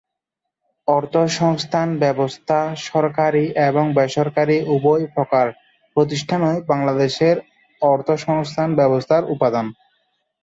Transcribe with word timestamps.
অর্থসংস্থান 0.87 1.89
ব্যবস্থা 2.03 2.59
সরকারি 2.87 3.45
এবং 3.67 3.85
বেসরকারি 3.97 4.57
উভয় 4.75 5.05
প্রকার 5.15 5.45
প্রতিষ্ঠানই 5.97 6.57
বাংলাদেশের 6.69 7.35
অর্থসংস্থান 7.81 8.69
ব্যবস্থার 8.79 9.23
উপাদান। 9.33 9.65